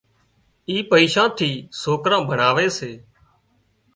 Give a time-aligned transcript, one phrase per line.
[0.69, 1.51] اي پئيشان ٿي
[1.81, 2.91] سوڪران ڀڻاوي سي